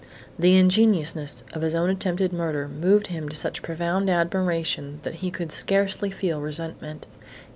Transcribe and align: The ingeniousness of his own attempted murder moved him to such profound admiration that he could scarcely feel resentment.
The 0.39 0.57
ingeniousness 0.57 1.43
of 1.53 1.61
his 1.61 1.75
own 1.75 1.87
attempted 1.91 2.33
murder 2.33 2.67
moved 2.67 3.05
him 3.13 3.29
to 3.29 3.35
such 3.35 3.61
profound 3.61 4.09
admiration 4.09 4.99
that 5.03 5.17
he 5.21 5.29
could 5.29 5.51
scarcely 5.51 6.09
feel 6.09 6.41
resentment. 6.41 7.05